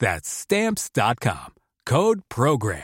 [0.00, 1.54] That's Stamps.com.
[1.86, 2.82] Code PROGRAM.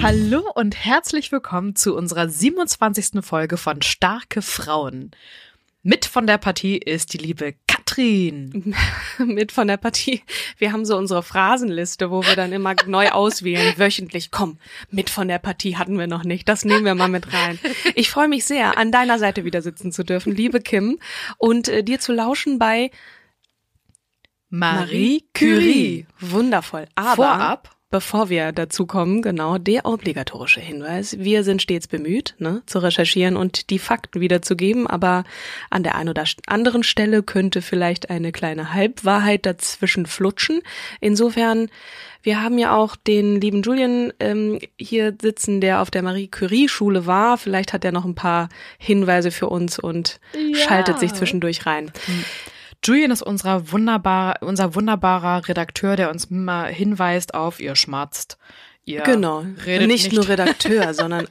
[0.00, 3.24] Hallo und herzlich willkommen zu unserer 27.
[3.24, 5.10] Folge von Starke Frauen.
[5.82, 7.54] Mit von der Partie ist die liebe
[7.94, 8.74] Katrin.
[9.18, 10.22] Mit von der Partie.
[10.58, 14.30] Wir haben so unsere Phrasenliste, wo wir dann immer neu auswählen, wöchentlich.
[14.30, 14.58] Komm,
[14.90, 16.48] mit von der Partie hatten wir noch nicht.
[16.48, 17.58] Das nehmen wir mal mit rein.
[17.94, 20.98] Ich freue mich sehr, an deiner Seite wieder sitzen zu dürfen, liebe Kim,
[21.38, 22.90] und äh, dir zu lauschen bei
[24.50, 26.06] Marie Curie.
[26.20, 26.86] Wundervoll.
[26.94, 31.16] Aber Vorab Bevor wir dazu kommen, genau, der obligatorische Hinweis.
[31.20, 35.22] Wir sind stets bemüht, ne, zu recherchieren und die Fakten wiederzugeben, aber
[35.70, 40.60] an der einen oder anderen Stelle könnte vielleicht eine kleine Halbwahrheit dazwischen flutschen.
[41.00, 41.68] Insofern,
[42.24, 46.68] wir haben ja auch den lieben Julian ähm, hier sitzen, der auf der Marie Curie
[46.68, 47.38] Schule war.
[47.38, 50.56] Vielleicht hat er noch ein paar Hinweise für uns und Ja.
[50.56, 51.92] schaltet sich zwischendurch rein.
[52.84, 58.36] Julian ist unser wunderbar, unser wunderbarer Redakteur, der uns immer hinweist auf ihr schmatzt.
[58.84, 59.44] Ihr Genau.
[59.64, 61.26] redet nicht, nur Redakteur, sondern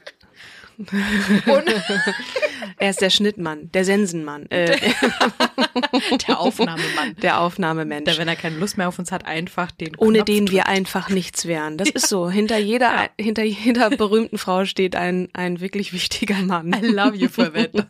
[2.78, 4.78] er ist der Schnittmann, der Sensenmann, äh,
[6.28, 7.16] der Aufnahmemann.
[7.22, 8.06] der Aufnahmemensch.
[8.06, 10.62] Der, wenn er keine Lust mehr auf uns hat, einfach den ohne Knopf den wir
[10.64, 10.68] drückt.
[10.70, 11.78] einfach nichts wären.
[11.78, 12.30] Das ist so.
[12.30, 16.74] Hinter jeder, hinter jeder berühmten Frau steht ein, ein wirklich wichtiger Mann.
[16.74, 17.72] I love you for that.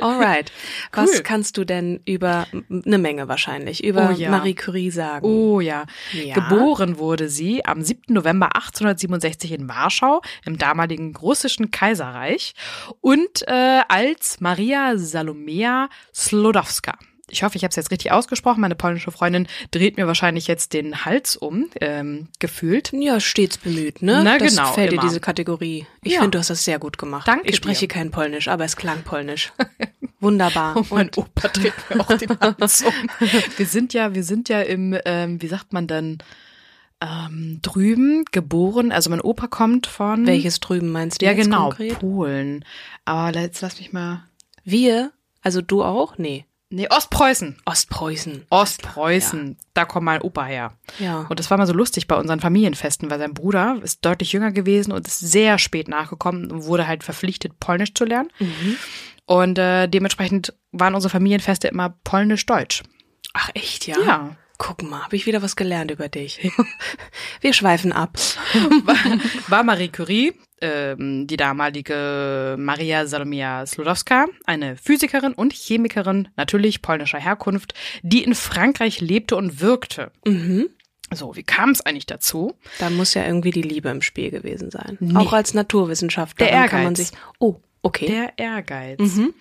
[0.00, 0.52] Alright.
[0.92, 1.22] Was Cool.
[1.22, 2.46] kannst du denn über
[2.84, 4.30] eine Menge wahrscheinlich über Oh ja.
[4.30, 5.24] Marie Curie sagen?
[5.26, 5.84] Oh ja.
[6.12, 6.34] Ja.
[6.34, 8.02] Geboren wurde sie am 7.
[8.08, 12.54] November 1867 in Warschau im damaligen russischen Kaiserreich
[13.00, 16.92] und äh, als Maria Salomea Slodowska.
[17.28, 18.60] Ich hoffe, ich habe es jetzt richtig ausgesprochen.
[18.60, 22.92] Meine polnische Freundin dreht mir wahrscheinlich jetzt den Hals um, ähm, gefühlt.
[22.92, 24.20] Ja, stets bemüht, ne?
[24.22, 25.00] Na, das genau, fällt immer.
[25.02, 25.86] dir diese Kategorie.
[26.02, 26.20] Ich Ja.
[26.20, 27.26] finde, du hast das sehr gut gemacht.
[27.26, 27.88] Danke Ich spreche dir.
[27.88, 29.52] kein Polnisch, aber es klang Polnisch.
[30.20, 30.76] Wunderbar.
[30.76, 32.92] Und mein Opa dreht mir auch den Hals um.
[33.56, 36.18] Wir sind ja, wir sind ja im, ähm, wie sagt man denn,
[37.02, 38.92] ähm, drüben geboren.
[38.92, 41.98] Also mein Opa kommt von Welches drüben meinst du Ja, genau, konkret?
[41.98, 42.64] Polen.
[43.04, 44.24] Aber jetzt lass mich mal.
[44.64, 45.12] Wir?
[45.42, 46.16] Also du auch?
[46.18, 46.46] Nee.
[46.70, 47.58] Nee, Ostpreußen.
[47.66, 48.46] Ostpreußen.
[48.48, 49.58] Ostpreußen.
[49.74, 50.72] Da kommt mein Opa her.
[50.98, 51.26] Ja.
[51.28, 54.52] Und das war mal so lustig bei unseren Familienfesten, weil sein Bruder ist deutlich jünger
[54.52, 58.30] gewesen und ist sehr spät nachgekommen und wurde halt verpflichtet, Polnisch zu lernen.
[58.38, 58.76] Mhm.
[59.26, 62.84] Und äh, dementsprechend waren unsere Familienfeste immer polnisch-deutsch.
[63.34, 63.96] Ach echt, ja?
[64.06, 64.36] Ja.
[64.64, 66.38] Guck mal, habe ich wieder was gelernt über dich.
[67.40, 68.16] Wir schweifen ab.
[69.48, 77.18] war Marie Curie, ähm, die damalige Maria Salomea Slodowska, eine Physikerin und Chemikerin, natürlich polnischer
[77.18, 80.12] Herkunft, die in Frankreich lebte und wirkte.
[80.24, 80.68] Mhm.
[81.12, 82.54] So, wie kam es eigentlich dazu?
[82.78, 84.96] Da muss ja irgendwie die Liebe im Spiel gewesen sein.
[85.00, 85.16] Nee.
[85.16, 87.10] Auch als Naturwissenschaftler Der kann man sich.
[87.40, 88.06] Oh, okay.
[88.06, 89.00] Der Ehrgeiz.
[89.00, 89.34] Mhm.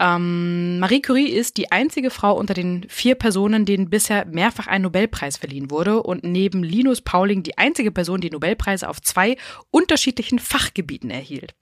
[0.00, 4.82] Ähm, Marie Curie ist die einzige Frau unter den vier Personen, denen bisher mehrfach ein
[4.82, 9.36] Nobelpreis verliehen wurde und neben Linus Pauling die einzige Person, die Nobelpreise auf zwei
[9.70, 11.54] unterschiedlichen Fachgebieten erhielt.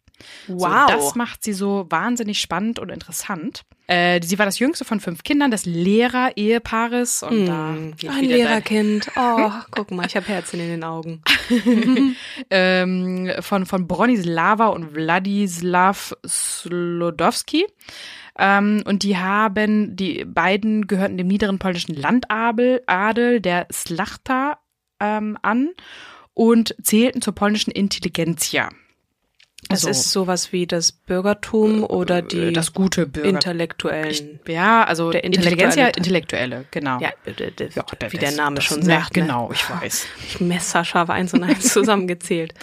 [0.46, 0.88] Wow.
[0.88, 3.62] So, das macht sie so wahnsinnig spannend und interessant.
[3.88, 9.10] Äh, sie war das jüngste von fünf Kindern des Lehrer-Ehepaares und da geht Ein Lehrerkind.
[9.16, 11.22] Oh, guck mal, ich habe Herzen in den Augen.
[12.50, 17.66] ähm, von, von Bronislava und Wladislav Slodowski.
[18.38, 24.58] Ähm, und die haben, die beiden gehörten dem niederen polnischen Landadel, Adel, der Slachta,
[25.00, 25.70] ähm, an
[26.34, 28.68] und zählten zur polnischen Intelligenzia.
[29.68, 29.90] Das So.
[29.90, 33.28] ist sowas wie das Bürgertum oder die das gute Bürger.
[33.28, 34.40] Intellektuellen.
[34.48, 36.98] ja, also Der Intelligenzia, Intellektuelle- Intellektuelle, genau.
[37.00, 39.16] ja, d- d- d- Ja, wie das- der Name das- schon ja, sagt.
[39.16, 39.22] ne?
[39.22, 40.06] Genau, ich weiß.
[40.26, 42.54] Ich messerscharf eins und eins zusammengezählt.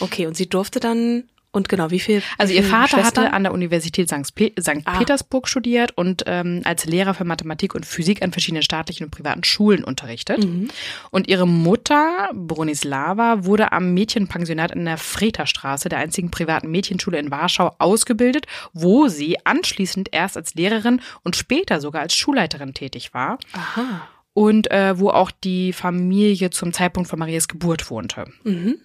[0.00, 2.22] Okay, und sie durfte dann, und genau, wie viel?
[2.38, 3.24] Also wie ihr Vater Schwestern?
[3.24, 4.34] hatte an der Universität St.
[4.34, 4.80] Pe St.
[4.86, 4.98] Ah.
[4.98, 9.44] Petersburg studiert und ähm, als Lehrer für Mathematik und Physik an verschiedenen staatlichen und privaten
[9.44, 10.44] Schulen unterrichtet.
[10.44, 10.68] Mhm.
[11.10, 17.30] Und ihre Mutter, Bronislava, wurde am Mädchenpensionat in der Freterstraße, der einzigen privaten Mädchenschule in
[17.30, 23.38] Warschau, ausgebildet, wo sie anschließend erst als Lehrerin und später sogar als Schulleiterin tätig war.
[23.52, 24.08] Aha.
[24.32, 28.24] Und äh, wo auch die Familie zum Zeitpunkt von Marias Geburt wohnte.
[28.44, 28.78] Mhm.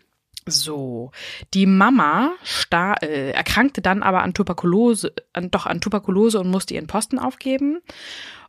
[0.48, 1.12] So,
[1.54, 2.32] die Mama
[2.72, 7.80] äh, erkrankte dann aber an Tuberkulose, an, doch an Tuberkulose und musste ihren Posten aufgeben.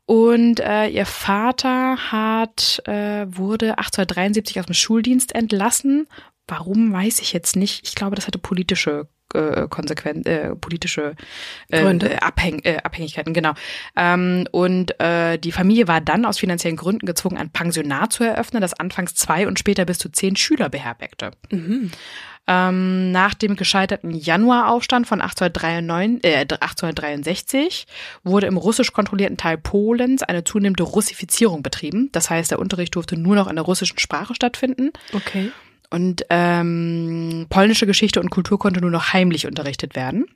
[0.06, 6.06] Und äh, ihr Vater hat äh, wurde 1873 aus dem Schuldienst entlassen.
[6.46, 7.86] Warum weiß ich jetzt nicht.
[7.86, 11.14] Ich glaube, das hatte politische äh, Konsequenzen, äh, politische
[11.69, 12.14] äh, Gründe.
[12.14, 13.54] äh, Abhäng äh, Abhängigkeiten, genau.
[13.96, 18.60] Ähm, und äh, die Familie war dann aus finanziellen Gründen gezwungen, ein Pensionat zu eröffnen,
[18.60, 21.32] das anfangs zwei und später bis zu zehn Schüler beherbergte.
[21.50, 21.90] Mhm.
[22.50, 27.86] Ähm, nach dem gescheiterten Januaraufstand von 1893, äh, 1863
[28.24, 32.08] wurde im russisch kontrollierten Teil Polens eine zunehmende Russifizierung betrieben.
[32.12, 34.92] Das heißt, der Unterricht durfte nur noch in der russischen Sprache stattfinden.
[35.12, 35.52] Okay.
[35.90, 40.26] Und ähm, polnische Geschichte und Kultur konnte nur noch heimlich unterrichtet werden.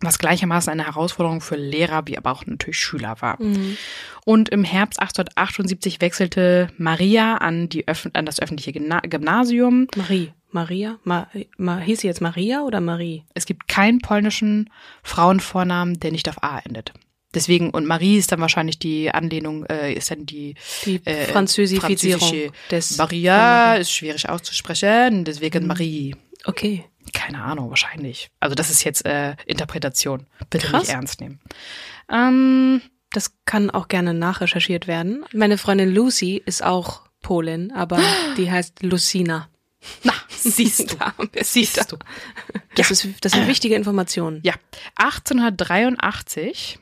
[0.00, 3.40] Was gleichermaßen eine Herausforderung für Lehrer wie aber auch natürlich Schüler war.
[3.42, 3.76] Mhm.
[4.24, 9.86] Und im Herbst 1878 wechselte Maria an, die Öff an das öffentliche Gymna Gymnasium.
[9.96, 10.32] Marie.
[10.50, 10.98] Maria?
[11.02, 13.24] Ma, ma, hieß sie jetzt Maria oder Marie?
[13.34, 14.70] Es gibt keinen polnischen
[15.02, 16.92] Frauenvornamen, der nicht auf A endet.
[17.34, 20.54] Deswegen, und Marie ist dann wahrscheinlich die Anlehnung, äh, ist dann die
[20.84, 26.14] Die äh, Französifizierung französische des Maria ist schwierig auszusprechen, deswegen Marie.
[26.44, 26.84] Okay.
[27.12, 28.30] Keine Ahnung, wahrscheinlich.
[28.40, 30.26] Also das ist jetzt äh, Interpretation.
[30.50, 30.82] Bitte Krass.
[30.84, 31.38] nicht ernst nehmen.
[32.10, 32.80] Ähm,
[33.12, 35.24] Das kann auch gerne nachrecherchiert werden.
[35.32, 38.00] Meine Freundin Lucy ist auch Polin, aber
[38.36, 39.48] die heißt Lucina.
[40.02, 40.96] na, siehst du.
[41.42, 41.96] Siehst du.
[42.74, 44.40] Das, ist, das sind wichtige Informationen.
[44.42, 44.54] Ja,
[44.96, 46.78] 1883.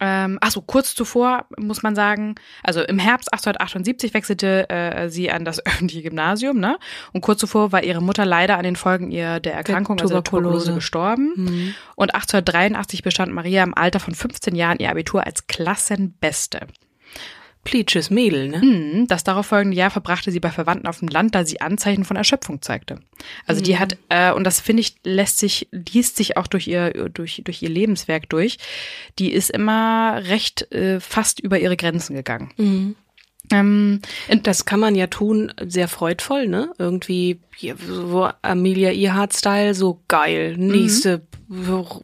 [0.00, 5.30] Ähm, ach so, kurz zuvor muss man sagen, also im Herbst 1878 wechselte äh, sie
[5.30, 6.78] an das öffentliche Gymnasium, ne?
[7.12, 10.24] Und kurz zuvor war ihre Mutter leider an den Folgen ihr der Erkrankung, also der
[10.24, 10.74] Tuberkulose.
[10.74, 11.32] Gestorben.
[11.36, 11.74] Mhm.
[11.94, 16.66] Und 1883 bestand Maria im Alter von 15 Jahren ihr Abitur als Klassenbeste.
[17.66, 18.58] Plitsches Mädel, ne?
[18.58, 22.04] Mhm, Das darauf folgende Jahr verbrachte sie bei Verwandten auf dem Land, da sie Anzeichen
[22.04, 23.00] von Erschöpfung zeigte.
[23.46, 26.92] Also die hat, äh, und das finde ich, lässt sich, liest sich auch durch ihr,
[27.08, 28.58] durch, durch ihr Lebenswerk durch.
[29.18, 32.52] Die ist immer recht äh, fast über ihre Grenzen gegangen.
[32.56, 32.96] Mhm.
[33.52, 34.00] Ähm,
[34.42, 36.72] Das kann man ja tun, sehr freudvoll, ne?
[36.78, 37.40] Irgendwie
[37.86, 40.56] so Amelia Earhart-Style, so geil.
[40.58, 41.22] Nächste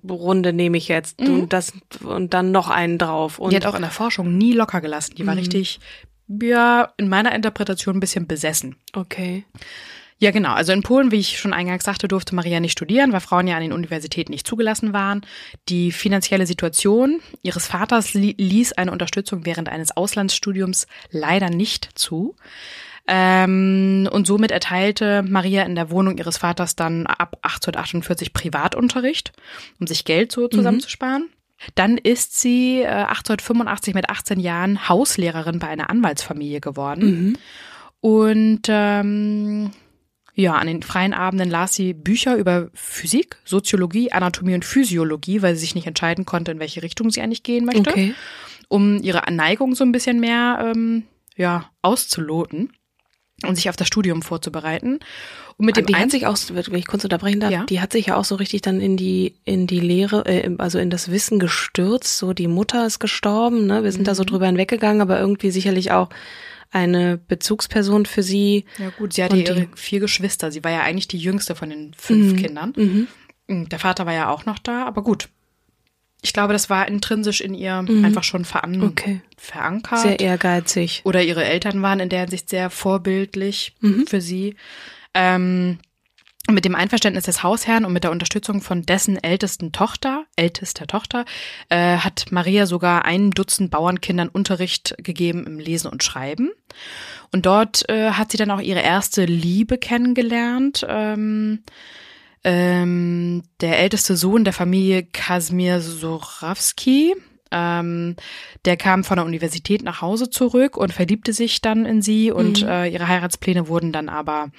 [0.08, 1.72] Runde nehme ich jetzt und das
[2.04, 3.38] und dann noch einen drauf.
[3.38, 5.14] Und die hat auch in der Forschung nie locker gelassen.
[5.16, 5.80] Die war richtig,
[6.28, 8.76] ja, in meiner Interpretation ein bisschen besessen.
[8.94, 9.44] okay.
[10.22, 10.52] Ja, genau.
[10.52, 13.56] Also in Polen, wie ich schon eingangs sagte, durfte Maria nicht studieren, weil Frauen ja
[13.56, 15.22] an den Universitäten nicht zugelassen waren.
[15.68, 22.36] Die finanzielle Situation ihres Vaters li ließ eine Unterstützung während eines Auslandsstudiums leider nicht zu.
[23.08, 29.32] Ähm, und somit erteilte Maria in der Wohnung ihres Vaters dann ab 1848 Privatunterricht,
[29.80, 31.30] um sich Geld so zusammenzusparen.
[31.74, 37.38] Dann ist sie äh, 1885 mit 18 Jahren Hauslehrerin bei einer Anwaltsfamilie geworden.
[38.00, 39.72] Und ähm,
[40.34, 45.54] ja, an den freien Abenden las sie Bücher über Physik, Soziologie, Anatomie und Physiologie, weil
[45.54, 48.14] sie sich nicht entscheiden konnte, in welche Richtung sie eigentlich gehen möchte, Okay.
[48.68, 51.02] um ihre Neigung so ein bisschen mehr ähm,
[51.36, 52.72] ja, auszuloten
[53.46, 55.00] und sich auf das Studium vorzubereiten.
[55.58, 57.64] Und mit dem die hat sich auch, wenn ich kurz unterbrechen darf, Ja.
[57.64, 60.78] die hat sich ja auch so richtig dann in die in die Lehre, äh, also
[60.78, 62.16] in das Wissen gestürzt.
[62.18, 63.84] So die Mutter ist gestorben, ne?
[63.84, 66.08] Wir sind da so drüber hinweggegangen, aber irgendwie sicherlich auch
[66.72, 68.64] eine Bezugsperson für sie.
[68.78, 70.50] ja gut, sie hatte Und ihre vier Geschwister.
[70.50, 72.72] Sie war ja eigentlich die jüngste von den fünf Kindern.
[72.76, 73.68] Mhm.
[73.68, 75.28] Der Vater war ja auch noch da, aber gut.
[76.24, 79.20] Ich glaube, das war intrinsisch in ihr einfach schon veran Okay.
[79.36, 79.98] verankert.
[80.00, 81.02] Sehr ehrgeizig.
[81.04, 83.74] Oder ihre Eltern waren in der Hinsicht sehr vorbildlich
[84.06, 84.54] für sie.
[85.14, 85.78] Ähm,
[86.52, 91.24] mit dem Einverständnis des Hausherrn und mit der Unterstützung von dessen ältesten Tochter, ältester Tochter,
[91.68, 96.50] äh, hat Maria sogar ein Dutzend Bauernkindern Unterricht gegeben im Lesen und Schreiben.
[97.32, 100.86] Und dort äh, hat sie dann auch ihre erste Liebe kennengelernt.
[100.88, 101.64] Ähm,
[102.44, 107.14] Ähm, der älteste Sohn der Familie Kasimir Sorawski,
[107.52, 108.16] ähm,
[108.64, 112.62] der kam von der Universität nach Hause zurück und verliebte sich dann in sie und
[112.62, 112.68] Mhm.
[112.68, 114.50] äh, ihre Heiratspläne wurden dann aber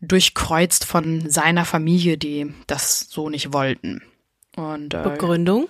[0.00, 4.02] durchkreuzt von seiner Familie, die das so nicht wollten.
[4.56, 5.68] Und äh, Begründung?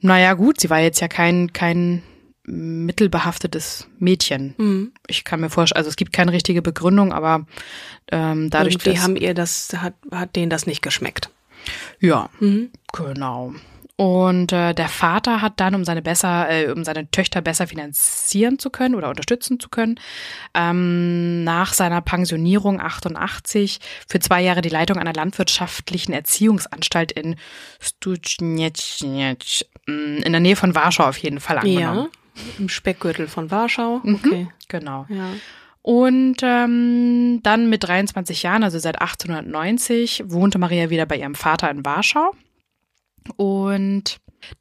[0.00, 2.02] naja, gut, sie war jetzt ja kein, kein
[2.46, 4.54] mittelbehaftetes Mädchen.
[4.58, 4.92] Mhm.
[5.06, 7.46] Ich kann mir vorstellen, also es gibt keine richtige Begründung, aber
[8.12, 11.30] ähm, dadurch, Irgendwie dass, haben ihr das, hat, hat denen das nicht geschmeckt.
[12.00, 12.70] ja, Mhm.
[12.92, 13.54] genau.
[13.96, 18.58] Und äh, der Vater hat dann, um seine besser, äh, um seine Töchter besser finanzieren
[18.58, 20.00] zu können oder unterstützen zu können,
[20.52, 27.36] ähm, nach seiner Pensionierung 88 für zwei Jahre die Leitung einer landwirtschaftlichen Erziehungsanstalt in
[27.78, 29.02] Stuczniec,
[29.86, 32.08] in der Nähe von Warschau auf jeden Fall angenommen.
[32.34, 34.00] Ja, im Speckgürtel von Warschau.
[34.02, 34.14] Mhm.
[34.24, 34.48] Okay.
[34.66, 35.06] Genau.
[35.08, 35.28] Ja.
[35.82, 41.70] Und ähm, dann mit 23 Jahren, also seit 1890, wohnte Maria wieder bei ihrem Vater
[41.70, 42.32] in Warschau.
[43.36, 44.18] Und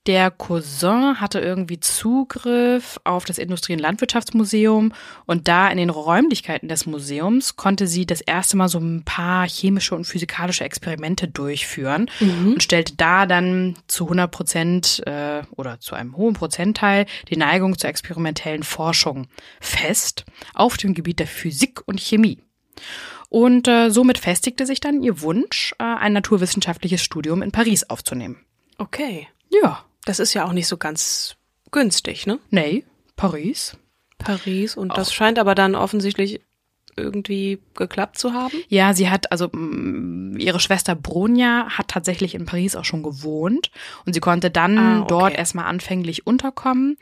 [0.07, 4.93] der Cousin hatte irgendwie Zugriff auf das Industrie- und Landwirtschaftsmuseum
[5.25, 9.45] und da in den Räumlichkeiten des Museums konnte sie das erste Mal so ein paar
[9.45, 12.53] chemische und physikalische Experimente durchführen Mhm.
[12.53, 17.77] und stellte da dann zu 100 Prozent äh, oder zu einem hohen Prozentteil die Neigung
[17.77, 19.27] zur experimentellen Forschung
[19.59, 22.39] fest auf dem Gebiet der Physik und Chemie.
[23.27, 28.37] Und äh, somit festigte sich dann ihr Wunsch, äh, ein naturwissenschaftliches Studium in Paris aufzunehmen.
[28.77, 29.27] Okay.
[29.49, 31.35] Ja, Das ist ja auch nicht so ganz
[31.71, 32.39] günstig, ne?
[32.49, 32.83] nee,
[33.15, 33.77] Paris.
[34.17, 34.75] Paris.
[34.77, 36.41] Und das scheint aber dann offensichtlich
[36.95, 38.53] irgendwie geklappt zu haben.
[38.69, 43.71] Ja, sie hat, also mh, ihre Schwester Bronja hat tatsächlich in Paris auch schon gewohnt
[44.05, 45.05] und sie konnte dann Ah, okay.
[45.09, 46.97] dort erstmal anfänglich unterkommen.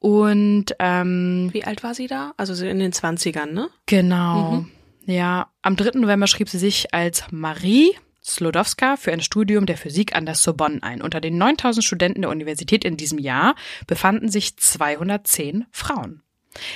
[0.00, 2.32] Und ähm, Wie alt war sie da?
[2.36, 3.68] Also so in den 20ern, ne?
[3.86, 4.64] Genau.
[5.06, 5.98] Ja, am 3.
[5.98, 7.92] November schrieb sie sich als Marie
[8.28, 11.02] Slodowska für ein Studium der Physik an der Sorbonne ein.
[11.02, 13.54] Unter den 9000 Studenten der Universität in diesem Jahr
[13.86, 16.22] befanden sich 210 Frauen.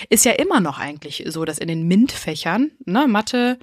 [0.09, 3.59] Ist ja immer noch eigentlich so, dass in den MINT-Fächern, ne, Mathe,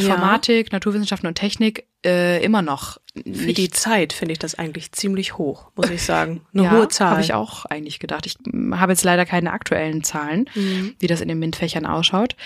[0.00, 4.92] Informatik, Naturwissenschaften und Technik, äh, immer noch Für nicht die Zeit finde ich das eigentlich
[4.92, 6.42] ziemlich hoch, muss ich sagen.
[6.52, 7.12] Eine ja, hohe Zahl.
[7.12, 8.26] Habe ich auch eigentlich gedacht.
[8.26, 10.94] Ich mm, habe jetzt leider keine aktuellen Zahlen, Mhm.
[10.98, 12.36] wie das in den MINT-Fächern ausschaut.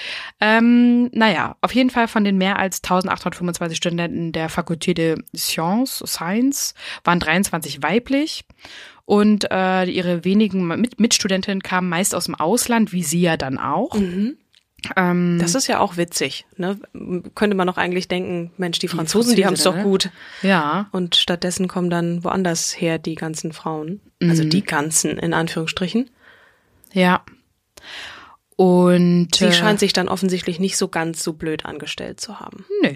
[0.41, 6.03] Ähm, naja, auf jeden Fall von den mehr als 1825 Studenten der Fakulté de Sciences,
[6.07, 6.75] Science,
[7.05, 8.45] waren 23 weiblich.
[9.05, 13.59] Und äh, ihre wenigen Mit Mitstudentinnen kamen meist aus dem Ausland, wie sie ja dann
[13.59, 13.95] auch.
[13.95, 14.37] Mhm.
[14.97, 16.47] Ähm, Das ist ja auch witzig.
[16.57, 16.79] Ne?
[17.35, 20.11] Könnte man doch eigentlich denken, Mensch, die Franzosen, die haben es doch Französinnen, gut.
[20.43, 24.01] ja, Und stattdessen kommen dann woanders her die ganzen Frauen.
[24.23, 24.51] Also Mhm.
[24.51, 26.11] die ganzen, in Anführungsstrichen.
[26.93, 27.23] ja.
[28.57, 32.65] Und Sie äh, scheint sich dann offensichtlich nicht so ganz so blöd angestellt zu haben.
[32.83, 32.95] Nö.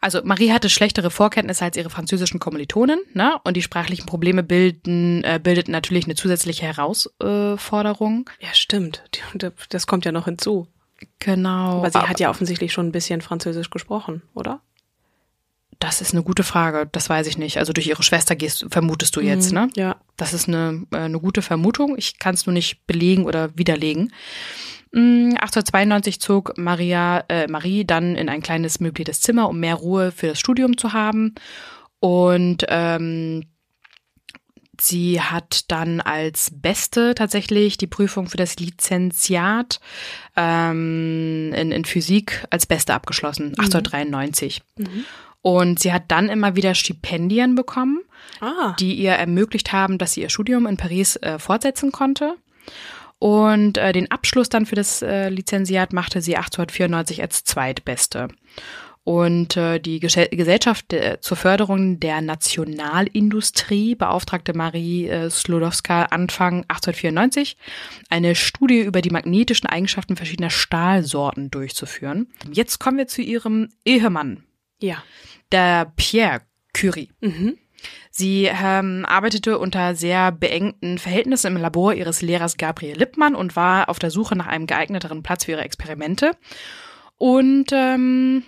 [0.00, 3.38] Also Marie hatte schlechtere Vorkenntnisse als ihre französischen Kommilitonen, ne?
[3.44, 8.30] Und die sprachlichen Probleme bilden, äh, bildeten natürlich eine zusätzliche Herausforderung.
[8.40, 9.02] Ja, stimmt.
[9.70, 10.68] Das kommt ja noch hinzu.
[11.18, 11.78] Genau.
[11.78, 14.60] Aber sie hat ja offensichtlich schon ein bisschen Französisch gesprochen, oder?
[15.78, 16.88] Das ist eine gute Frage.
[16.92, 17.58] Das weiß ich nicht.
[17.58, 19.68] Also durch ihre Schwester gehst, vermutest du jetzt, ne?
[19.74, 19.96] Ja.
[20.16, 21.98] Das ist eine, äh, eine gute Vermutung.
[21.98, 24.12] Ich kann es nur nicht belegen oder widerlegen.
[24.92, 30.12] Mm, 1892 zog Maria, äh, Marie dann in ein kleines möbliertes Zimmer, um mehr Ruhe
[30.12, 31.34] für das Studium zu haben.
[32.00, 33.44] Und ähm,
[34.80, 39.80] sie hat dann als Beste tatsächlich die Prüfung für das Lizenziat
[40.36, 44.62] ähm, in, in Physik als Beste abgeschlossen, 1893.
[45.40, 48.00] Und sie hat dann immer wieder Stipendien bekommen
[48.40, 48.74] Ah.
[48.78, 52.34] die ihr ermöglicht haben, dass sie ihr Studium in Paris äh, fortsetzen konnte.
[53.22, 58.26] Und äh, den Abschluss dann für das äh, Lizenziat machte sie 1894 als zweitbeste.
[59.04, 66.64] Und äh, die Gesell Gesellschaft äh, zur Förderung der Nationalindustrie beauftragte Marie äh, Slodowska Anfang
[66.66, 67.56] 1894,
[68.10, 72.26] eine Studie über die magnetischen Eigenschaften verschiedener Stahlsorten durchzuführen.
[72.50, 74.42] Jetzt kommen wir zu ihrem Ehemann,
[74.80, 75.00] Ja.
[75.52, 76.40] der Pierre
[76.74, 77.10] Curie.
[77.20, 77.56] Mhm.
[78.14, 83.88] Sie ähm, arbeitete unter sehr beengten Verhältnissen im Labor ihres Lehrers Gabriel Lippmann und war
[83.88, 86.32] auf der Suche nach einem geeigneteren Platz für ihre Experimente.
[87.16, 88.42] Und ähm,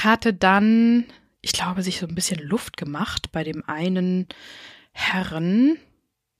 [0.00, 1.04] hatte dann,
[1.42, 4.26] ich glaube, sich so ein bisschen Luft gemacht bei dem einen
[4.92, 5.76] Herren.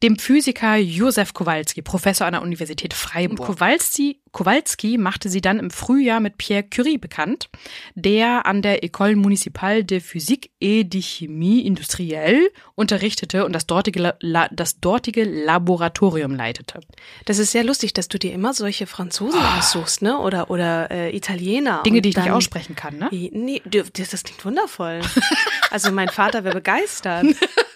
[0.02, 3.46] Dem Physiker Josef Kowalski, Professor an der Universität Freiburg.
[3.46, 7.48] Kowalski, Kowalski machte sie dann im Frühjahr mit Pierre Curie bekannt,
[7.96, 14.14] der an der École Municipale de Physique et de Chimie Industrielle unterrichtete und das dortige,
[14.20, 16.80] La, das dortige Laboratorium leitete.
[17.24, 19.58] Das ist sehr lustig, dass du dir immer solche Franzosen oh.
[19.58, 20.18] aussuchst, ne?
[20.18, 21.82] Oder oder äh, Italiener.
[21.84, 23.08] Dinge, die ich nicht aussprechen kann, ne?
[23.10, 25.00] Nee, das klingt wundervoll.
[25.70, 27.26] also mein Vater wäre begeistert.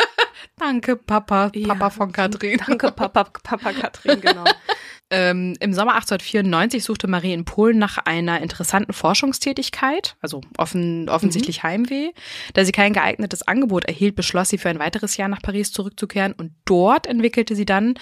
[0.62, 2.60] Danke, Papa, Papa ja, von Katrin.
[2.64, 4.44] Danke, Papa, Papa Katrin, genau.
[5.10, 11.58] ähm, Im Sommer 1894 suchte Marie in Polen nach einer interessanten Forschungstätigkeit, also offen, offensichtlich
[11.58, 11.68] mhm.
[11.68, 12.10] Heimweh.
[12.54, 16.32] Da sie kein geeignetes Angebot erhielt, beschloss sie für ein weiteres Jahr nach Paris zurückzukehren
[16.32, 17.94] und dort entwickelte sie dann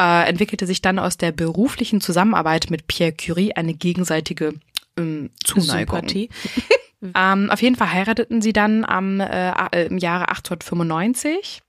[0.00, 4.54] äh, entwickelte sich dann aus der beruflichen Zusammenarbeit mit Pierre Curie eine gegenseitige
[4.98, 5.98] ähm, Zuneigung.
[5.98, 6.30] Sympathie.
[7.14, 11.62] ähm, auf jeden Fall heirateten sie dann am, äh im Jahre 1895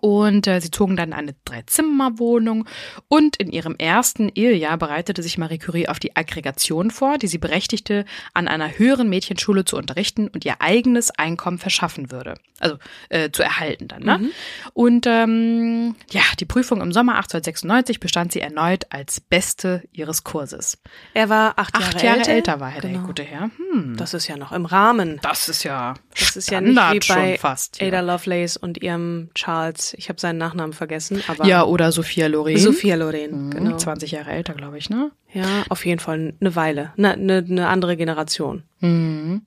[0.00, 2.66] und äh, sie zogen dann eine Dreizimmerwohnung
[3.06, 7.38] und in ihrem ersten Ehejahr bereitete sich Marie Curie auf die Aggregation vor, die sie
[7.38, 12.34] berechtigte, an einer höheren Mädchenschule zu unterrichten und ihr eigenes Einkommen verschaffen würde.
[12.58, 12.78] Also
[13.10, 14.02] äh, zu erhalten dann.
[14.02, 14.18] Ne?
[14.18, 14.30] Mhm.
[14.72, 20.78] Und ähm, ja, die Prüfung im Sommer 1896 bestand sie erneut als Beste ihres Kurses.
[21.14, 22.32] Er war acht Jahre, acht Jahre älter.
[22.32, 22.98] älter war er, genau.
[22.98, 23.50] der gute Herr.
[23.72, 23.96] Hm.
[23.98, 25.20] Das ist ja noch im Rahmen.
[25.22, 29.75] Das ist ja das ist ja nicht wie bei fast, Ada Lovelace und ihrem Charles
[29.76, 31.46] Charles, ich habe seinen Nachnamen vergessen, aber.
[31.46, 32.58] Ja, oder Sophia Loren.
[32.58, 33.76] Sophia Loren, mhm, genau.
[33.76, 35.10] 20 Jahre älter, glaube ich, ne?
[35.32, 36.92] Ja, auf jeden Fall eine Weile.
[36.96, 38.62] Eine, eine, eine andere Generation.
[38.80, 39.42] Mhm.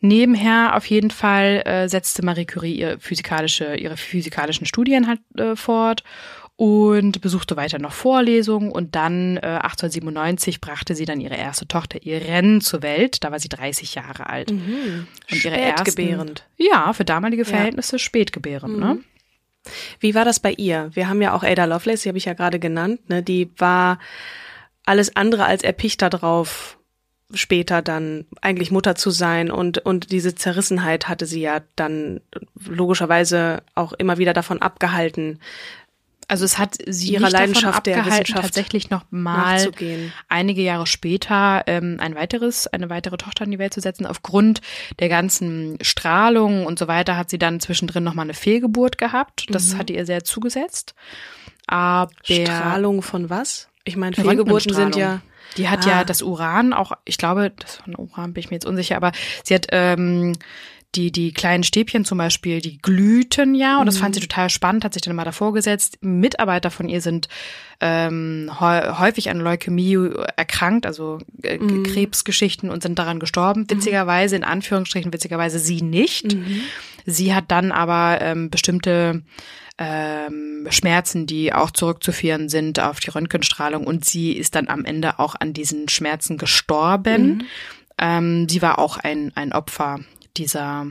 [0.00, 5.56] Nebenher auf jeden Fall äh, setzte Marie Curie ihre physikalische, ihre physikalischen Studien halt äh,
[5.56, 6.02] fort
[6.56, 12.04] und besuchte weiter noch Vorlesungen und dann äh, 1897 brachte sie dann ihre erste Tochter
[12.04, 13.24] Irene zur Welt.
[13.24, 14.52] Da war sie 30 Jahre alt.
[14.52, 15.08] Mhm.
[15.32, 16.44] Und ihre spätgebärend.
[16.58, 17.98] Ersten, ja, für damalige Verhältnisse ja.
[17.98, 18.78] spätgebärend.
[18.78, 18.86] Ne?
[18.86, 18.92] Mhm.
[18.92, 19.04] Ne?
[20.00, 20.90] Wie war das bei ihr?
[20.94, 23.22] Wir haben ja auch Ada Lovelace, die habe ich ja gerade genannt, ne?
[23.22, 23.98] Die war
[24.84, 26.78] alles andere als erpicht darauf,
[27.32, 32.20] später dann eigentlich Mutter zu sein und und diese Zerrissenheit hatte sie ja dann
[32.66, 35.40] logischerweise auch immer wieder davon abgehalten,
[36.34, 39.70] also es hat sie ihrer Leidenschaft der Wissenschaft tatsächlich noch mal
[40.28, 44.04] einige Jahre später ähm, ein weiteres, eine weitere Tochter in die Welt zu setzen.
[44.04, 44.60] Aufgrund
[44.98, 49.46] der ganzen Strahlung und so weiter hat sie dann zwischendrin noch mal eine Fehlgeburt gehabt.
[49.50, 49.78] Das mhm.
[49.78, 50.96] hat ihr sehr zugesetzt.
[51.68, 53.68] Aber Strahlung von was?
[53.84, 55.20] Ich meine, Fehlgeburten sind ja
[55.56, 55.90] die hat ah.
[55.90, 59.12] ja das Uran auch, ich glaube, das von Uran bin ich mir jetzt unsicher, aber
[59.44, 60.32] sie hat ähm,
[60.96, 64.28] die, die kleinen Stäbchen zum Beispiel, die glühten ja und das fand sie mhm.
[64.28, 65.98] total spannend, hat sich dann mal davor gesetzt.
[66.00, 67.28] Mitarbeiter von ihr sind
[67.80, 71.82] ähm, häufig an Leukämie erkrankt, also äh, mhm.
[71.82, 73.62] Krebsgeschichten und sind daran gestorben.
[73.62, 73.70] Mhm.
[73.70, 76.34] Witzigerweise, in Anführungsstrichen, witzigerweise sie nicht.
[76.34, 76.62] Mhm.
[77.06, 79.22] Sie hat dann aber ähm, bestimmte
[79.76, 85.18] ähm, Schmerzen, die auch zurückzuführen sind auf die Röntgenstrahlung und sie ist dann am Ende
[85.18, 87.26] auch an diesen Schmerzen gestorben.
[87.26, 87.42] Mhm.
[87.98, 90.00] Ähm, sie war auch ein, ein Opfer
[90.36, 90.86] dieser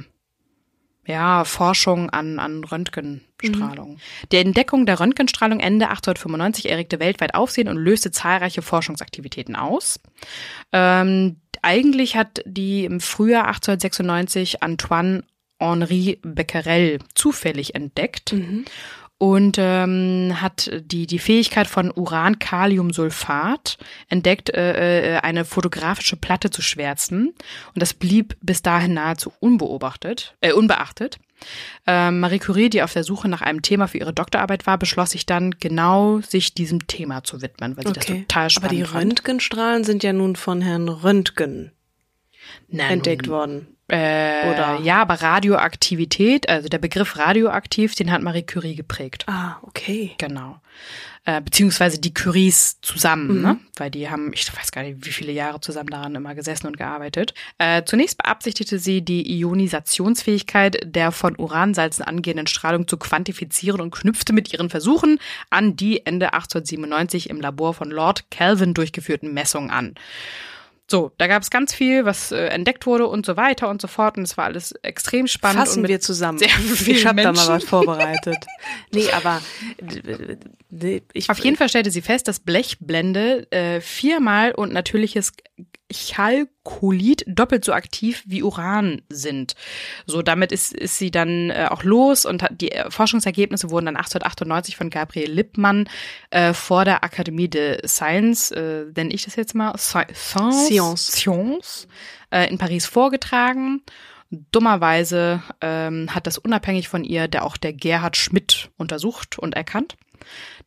[1.06, 3.94] ja, Forschung an, an Röntgenstrahlung.
[3.94, 3.98] Mhm.
[4.32, 10.00] Die Entdeckung der Röntgenstrahlung Ende 1895 erregte weltweit Aufsehen und löste zahlreiche Forschungsaktivitäten aus.
[10.72, 15.24] Ähm, eigentlich hat die im Frühjahr 1896 Antoine
[15.60, 18.34] Henri Becquerel zufällig entdeckt.
[18.34, 18.66] Mhm
[19.18, 23.78] und ähm, hat die, die Fähigkeit von Uran-Kaliumsulfat
[24.10, 27.28] entdeckt, äh, äh, eine fotografische Platte zu schwärzen.
[27.28, 31.20] Und das blieb bis dahin nahezu unbeobachtet, äh, unbeachtet.
[31.88, 35.12] Ähm, Marie Curie, die auf der Suche nach einem Thema für ihre Doktorarbeit war, beschloss
[35.12, 38.00] sich dann genau, sich diesem Thema zu widmen, weil sie okay.
[38.00, 39.04] das total spannend Aber die fand.
[39.04, 41.72] Röntgenstrahlen sind ja nun von Herrn Röntgen
[42.70, 43.36] Na, entdeckt nun.
[43.36, 43.73] worden.
[43.88, 44.80] Äh, Oder?
[44.82, 49.26] Ja, aber Radioaktivität, also der Begriff radioaktiv, den hat Marie Curie geprägt.
[49.28, 50.16] Ah, okay.
[50.18, 50.60] Genau.
[51.26, 53.42] Äh, beziehungsweise die Curies zusammen, mhm.
[53.42, 53.60] ne?
[53.78, 56.78] weil die haben, ich weiß gar nicht, wie viele Jahre zusammen daran immer gesessen und
[56.78, 57.34] gearbeitet.
[57.60, 64.34] Äh, zunächst beabsichtigte sie, die Ionisationsfähigkeit der von Uransalzen angehenden Strahlung zu quantifizieren und knüpfte
[64.34, 65.18] mit ihren Versuchen
[65.50, 69.96] an die Ende 1897 im Labor von Lord Kelvin durchgeführten Messungen an.
[70.94, 73.88] So, da gab es ganz viel, was äh, entdeckt wurde und so weiter und so
[73.88, 74.16] fort.
[74.16, 75.58] Und es war alles extrem spannend.
[75.58, 76.40] Fassen wir zusammen.
[76.40, 78.46] ich habe da mal was vorbereitet.
[78.94, 79.42] nee, aber
[81.14, 85.34] ich, auf jeden Fall stellte sie fest, dass Blechblende äh, viermal und natürliches
[85.94, 89.56] Chalkolit doppelt so aktiv wie Uran sind.
[90.06, 93.86] So, damit ist, ist sie dann äh, auch los und hat, die äh, Forschungsergebnisse wurden
[93.86, 95.88] dann 1898 von Gabriel Lippmann
[96.32, 101.88] äh, vor der Akademie de Science, äh, nenne ich das jetzt mal, Science, Science, Science
[102.32, 103.82] äh, in Paris vorgetragen.
[104.52, 109.96] Dummerweise ähm, hat das unabhängig von ihr der auch der Gerhard Schmidt untersucht und erkannt.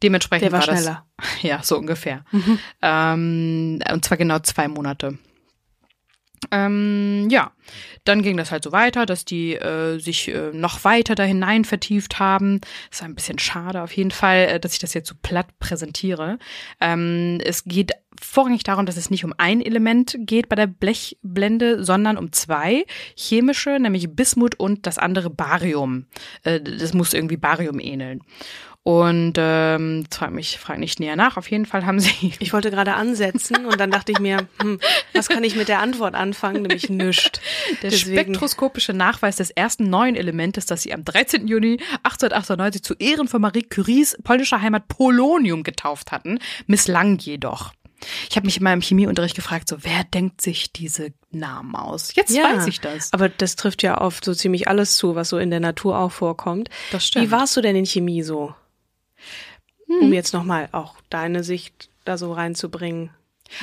[0.03, 1.07] Dementsprechend Der war das, schneller.
[1.43, 2.25] Ja, so ungefähr.
[2.83, 5.19] Ähm, und zwar genau zwei Monate.
[6.51, 7.53] Ähm, ja,
[8.05, 11.65] dann ging das halt so weiter, dass die äh, sich äh, noch weiter da hinein
[11.65, 12.61] vertieft haben.
[12.91, 16.39] Ist ein bisschen schade auf jeden Fall, äh, dass ich das jetzt so platt präsentiere.
[16.81, 21.85] Ähm, es geht vorrangig darum, dass es nicht um ein Element geht bei der Blechblende,
[21.85, 26.07] sondern um zwei chemische, nämlich Bismut und das andere Barium.
[26.45, 28.23] Äh, das muss irgendwie Barium ähneln.
[28.87, 31.37] Und ähm, frag mich, frag nicht näher nach.
[31.37, 32.33] Auf jeden Fall haben sie.
[32.39, 34.79] Ich wollte gerade ansetzen und dann dachte ich mir, hm,
[35.13, 36.63] was kann ich mit der Antwort anfangen?
[36.63, 37.41] Nämlich nüscht.
[37.83, 41.47] Der Deswegen- spektroskopische Nachweis des ersten neuen Elementes, das sie am 13.
[41.49, 47.73] Juni 1898 zu Ehren von Marie Curies polnischer Heimat Polonium getauft hatten, misslang jedoch.
[48.29, 52.14] Ich habe mich immer im Chemieunterricht gefragt, so wer denkt sich diese Namen aus?
[52.14, 53.12] Jetzt Ja, weiß ich das.
[53.14, 56.12] Aber das trifft ja auf so ziemlich alles zu, was so in der Natur auch
[56.12, 56.69] vorkommt.
[56.92, 57.25] Das stimmt.
[57.27, 58.55] Wie warst du denn in Chemie so?
[59.88, 63.11] Um jetzt nochmal auch deine Sicht da so reinzubringen.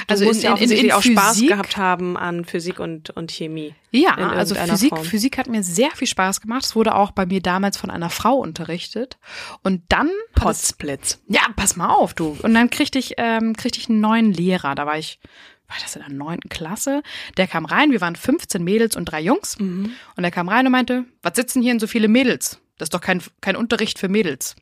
[0.08, 3.10] Also musst in- ja in- offensichtlich in auch Spaß Physik- gehabt haben an Physik und,
[3.12, 3.76] und Chemie.
[3.91, 5.04] Ja, in also Physik, Form.
[5.04, 6.65] Physik hat mir sehr viel Spaß gemacht.
[6.65, 9.17] Es wurde auch bei mir damals von einer Frau unterrichtet.
[9.62, 11.19] Und dann Potzblitz.
[11.28, 12.38] Ja, pass mal auf, du.
[12.41, 14.74] Und dann kriegte ich, ähm, kriegte ich einen neuen Lehrer.
[14.76, 15.19] Da war ich,
[15.67, 17.04] war das in der neunten Klasse?
[17.38, 19.60] Der kam rein, wir waren 15 Mädels und drei Jungs.
[19.60, 19.91] Mhm.
[20.15, 22.60] Und er kam rein und meinte, was sitzen hier denn so viele Mädels?
[22.78, 24.56] Das ist doch kein, kein Unterricht für Mädels.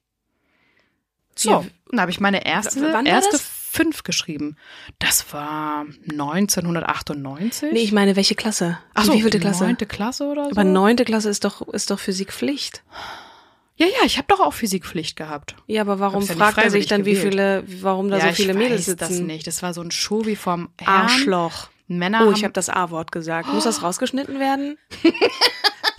[1.36, 3.42] So, Ja, und da habe ich meine erste, erste das?
[3.72, 4.58] Fünf geschrieben.
[5.00, 7.72] Das war 1998.
[7.72, 8.78] Nee, ich meine, welche Klasse?
[8.94, 9.64] Ach so, Wie vielte Klasse?
[9.64, 10.52] Neunte Klasse oder so?
[10.52, 12.84] Aber neunte Klasse ist doch, ist doch Physik Pflicht.
[13.78, 15.56] ja, ja, ich habe doch auch Physikpflicht gehabt.
[15.68, 17.30] Ja, aber warum ja fragt er sich dann, wie gewählt.
[17.34, 19.26] viele, warum da ja, so viele ich Mädels weiß das sitzen?
[19.26, 19.48] nicht.
[19.48, 21.04] Das war so ein Show wie vom Herrn.
[21.04, 21.70] Arschloch.
[21.88, 23.52] Männer Oh, ich habe das A-Wort gesagt.
[23.54, 24.78] Muss das rausgeschnitten werden?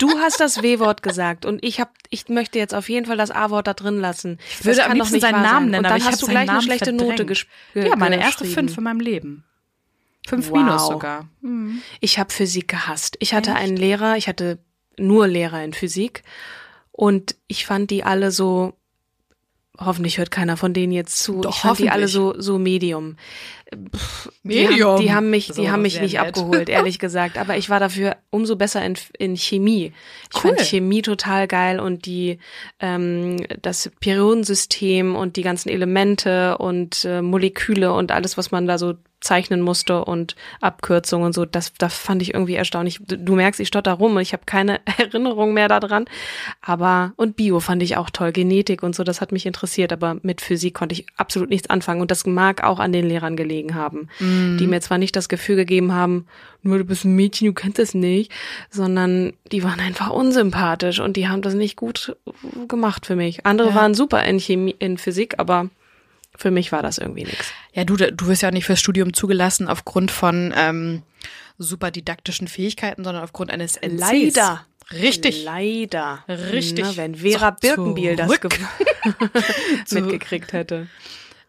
[0.03, 3.31] Du hast das W-Wort gesagt und ich hab, ich möchte jetzt auf jeden Fall das
[3.31, 4.37] A-Wort da drin lassen.
[4.49, 6.33] Ich würde am liebsten seinen Namen nennen, und aber dann ich hast hab du seinen
[6.33, 7.27] gleich eine Namen schlechte Note verdrängt.
[7.29, 9.45] gesch Ja, meine erste fünf in meinem Leben.
[10.27, 10.57] Fünf Wow.
[10.57, 11.29] Minus sogar.
[12.01, 13.15] Ich habe Physik gehasst.
[13.19, 14.59] Ich hatte einen Lehrer, ich hatte
[14.97, 16.23] nur Lehrer in Physik
[16.91, 18.73] und ich fand die alle so
[19.79, 21.41] hoffentlich hört keiner von denen jetzt zu.
[21.41, 23.17] Doch, ich fand die alle so so Medium.
[23.95, 24.77] Pff, Medium.
[24.77, 26.21] Die haben, die haben mich die haben mich nicht nett.
[26.27, 29.93] abgeholt, ehrlich gesagt, aber ich war dafür umso besser in, in Chemie.
[30.31, 30.55] Ich Cool.
[30.55, 32.37] fand Chemie total geil und die
[32.79, 38.77] ähm, das Periodensystem und die ganzen Elemente und äh, Moleküle und alles was man da
[38.77, 42.99] so zeichnen musste und Abkürzungen und so, das, das fand ich irgendwie erstaunlich.
[43.07, 46.05] Du, merkst, ich stotter rum und ich habe keine Erinnerung mehr daran.
[46.61, 50.17] Aber und Bio fand ich auch toll, Genetik und so, das hat mich interessiert, aber
[50.23, 53.75] mit Physik konnte ich absolut nichts anfangen und das mag auch an den Lehrern gelegen
[53.75, 56.25] haben, die mir zwar nicht das Gefühl gegeben haben,
[56.61, 58.31] nur du bist ein Mädchen, du kennst es nicht,
[58.69, 62.15] sondern die waren einfach unsympathisch und die haben das nicht gut
[62.67, 63.45] gemacht für mich.
[63.45, 63.75] Andere Ja.
[63.75, 65.69] waren super in Chemie, in Physik, aber
[66.35, 67.51] für mich war das irgendwie nichts.
[67.73, 71.03] Ja, du, du wirst ja auch nicht fürs Studium zugelassen aufgrund von ähm,
[71.57, 73.99] super diktischen Fähigkeiten, sondern aufgrund eines NCs.
[73.99, 74.65] Leider.
[74.91, 75.43] Richtig.
[75.43, 76.23] Leider.
[76.27, 76.85] Richtig.
[76.85, 78.29] Na, wenn Vera So, Birkenbiel das
[79.91, 80.87] mitgekriegt hätte.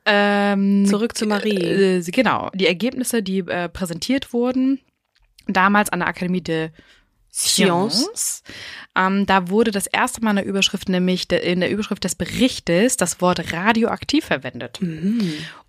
[0.07, 1.57] Ähm, Zurück zu Marie.
[1.57, 2.51] Äh, genau.
[2.55, 4.81] Die Ergebnisse, die äh, präsentiert wurden,
[5.47, 6.70] damals an der Akademie de
[7.37, 8.44] Sciences,
[8.94, 12.14] ähm, da wurde das erste Mal in der Überschrift, nämlich de, in der Überschrift des
[12.14, 14.79] Berichtes, das Wort radioaktiv verwendet.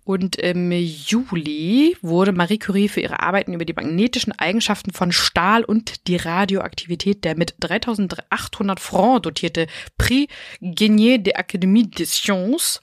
[0.04, 5.64] Und im Juli wurde Marie Curie für ihre Arbeiten über die magnetischen Eigenschaften von Stahl
[5.64, 9.66] und die Radioaktivität der mit 3800 Francs dotierte
[9.98, 12.80] Prix Gagné de Académie des Sciences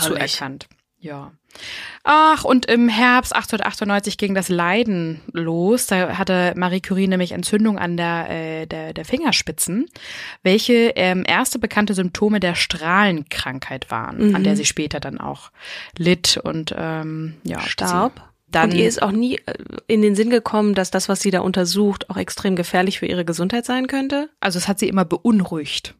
[0.00, 0.66] zuerkannt.
[0.98, 1.32] Ja.
[2.08, 5.86] Ach, und im Herbst 1898 ging das Leiden los.
[5.86, 9.86] Da hatte Marie Curie nämlich Entzündung an der, äh, der, der Fingerspitzen,
[10.44, 14.44] welche ähm, erste bekannte Symptome der Strahlenkrankheit waren, an Mhm.
[14.44, 15.50] der sie später dann auch
[15.98, 18.12] litt und ähm, ja, Starb.
[18.48, 19.54] Dann und ihr ist auch nie äh,
[19.88, 23.24] in den Sinn gekommen, dass das, was sie da untersucht, auch extrem gefährlich für ihre
[23.24, 24.30] Gesundheit sein könnte?
[24.38, 25.94] also es hat sie immer beunruhigt,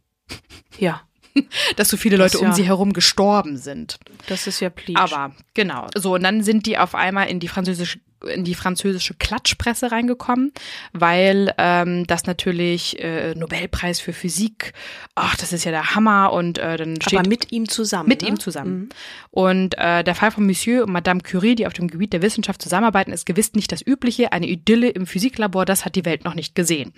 [0.79, 1.01] Ja,
[1.77, 2.51] dass so viele Das Leute ja.
[2.51, 3.99] um sie herum gestorben sind.
[4.29, 5.13] das ist ja pleatsch.
[5.13, 5.87] Aber genau.
[5.95, 10.53] So, und dann sind die auf einmal in die französische in die französische Klatschpresse reingekommen,
[10.93, 14.73] weil ähm, das natürlich äh, Nobelpreis für Physik,
[15.15, 18.09] ach, das ist ja der Hammer und äh, dann steht Aber mit ihm zusammen.
[18.09, 18.29] mit ne?
[18.29, 18.89] ihm zusammen.
[19.31, 22.63] Und äh, der Fall von Monsieur und Madame Curie, die auf dem Gebiet der Wissenschaft
[22.63, 24.33] zusammenarbeiten, ist gewiss nicht das Übliche.
[24.33, 26.93] Eine Idylle im Physiklabor, das hat die Welt noch nicht gesehen.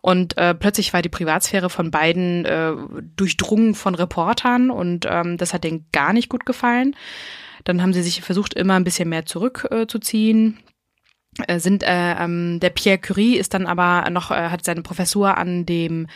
[0.00, 2.72] Und äh, plötzlich war die Privatsphäre von beiden äh,
[3.16, 6.94] durchdrungen von Reportern und ähm, das hat denen gar nicht gut gefallen.
[7.68, 10.58] Dann haben sie sich versucht, immer ein bisschen mehr zurückzuziehen.
[11.46, 14.80] Äh, äh, sind äh, ähm, der Pierre Curie ist dann aber noch äh, hat seine
[14.80, 16.06] Professur an dem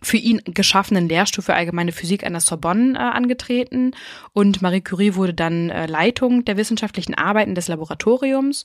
[0.00, 3.90] für ihn geschaffenen Lehrstuhl für allgemeine Physik an der Sorbonne äh, angetreten.
[4.32, 8.64] Und Marie Curie wurde dann äh, Leitung der wissenschaftlichen Arbeiten des Laboratoriums.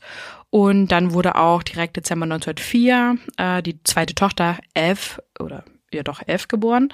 [0.50, 6.22] Und dann wurde auch direkt Dezember 1904 äh, die zweite Tochter Eve oder ja doch
[6.26, 6.88] Eve geboren,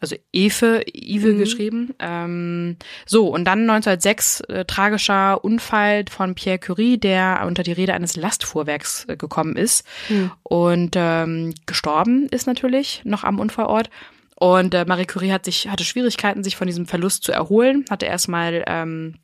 [0.00, 1.38] also Eve, Ive mhm.
[1.38, 1.94] geschrieben.
[1.98, 7.94] Ähm, so, und dann 1906 äh, tragischer Unfall von Pierre Curie, der unter die Rede
[7.94, 10.32] eines Lastfuhrwerks äh, gekommen ist mhm.
[10.42, 13.90] und ähm, gestorben ist natürlich noch am Unfallort.
[14.36, 18.06] Und äh, Marie Curie hat sich, hatte Schwierigkeiten, sich von diesem Verlust zu erholen, hatte
[18.06, 19.16] erstmal ähm,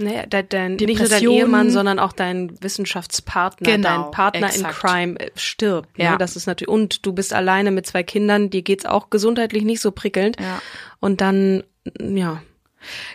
[0.00, 4.74] naja, de, dein, nicht nur dein Ehemann, sondern auch dein Wissenschaftspartner, genau, dein Partner exakt.
[4.74, 5.98] in Crime äh, stirbt.
[5.98, 6.04] Ne?
[6.04, 6.12] Ja.
[6.12, 6.18] Ne?
[6.18, 9.80] Das ist natürlich, und du bist alleine mit zwei Kindern, dir geht's auch gesundheitlich nicht
[9.80, 10.40] so prickelnd.
[10.40, 10.60] Ja.
[11.00, 11.62] Und dann,
[12.00, 12.42] ja.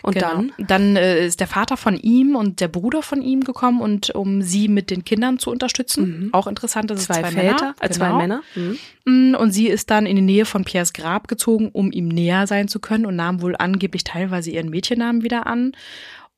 [0.02, 0.28] Und genau.
[0.28, 0.52] dann?
[0.58, 4.42] Dann äh, ist der Vater von ihm und der Bruder von ihm gekommen und um
[4.42, 6.26] sie mit den Kindern zu unterstützen.
[6.26, 6.34] Mhm.
[6.34, 8.18] Auch interessant, dass zwei es zwei Väter, Männer, äh, zwei genau.
[8.18, 8.42] Männer.
[8.54, 8.78] Mhm.
[9.04, 12.46] Mm, und sie ist dann in die Nähe von Pierres Grab gezogen, um ihm näher
[12.46, 15.72] sein zu können und nahm wohl angeblich teilweise ihren Mädchennamen wieder an.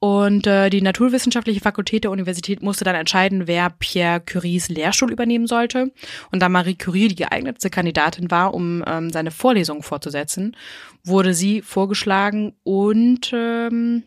[0.00, 5.48] Und äh, die Naturwissenschaftliche Fakultät der Universität musste dann entscheiden, wer Pierre Curies Lehrstuhl übernehmen
[5.48, 5.92] sollte.
[6.30, 10.56] Und da Marie Curie die geeignetste Kandidatin war, um ähm, seine Vorlesungen fortzusetzen,
[11.02, 14.04] wurde sie vorgeschlagen und ähm,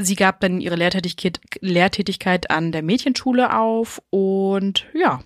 [0.00, 5.22] sie gab dann ihre Lehrtätigkeit, Lehrtätigkeit an der Mädchenschule auf und ja,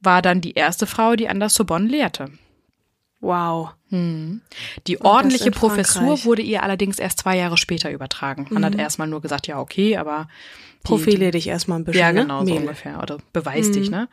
[0.00, 2.30] war dann die erste Frau, die an der Sorbonne lehrte.
[3.26, 3.70] Wow.
[3.88, 4.40] Hm.
[4.86, 8.46] Die ordentliche Professur wurde ihr allerdings erst zwei Jahre später übertragen.
[8.50, 8.66] Man mhm.
[8.66, 10.28] hat erstmal nur gesagt, ja, okay, aber.
[10.84, 12.00] Profile dich erstmal ein bisschen.
[12.00, 12.20] Ja, ne?
[12.22, 12.48] genau, ne?
[12.48, 13.02] so ungefähr.
[13.02, 13.72] Oder beweis mhm.
[13.72, 14.08] dich, ne?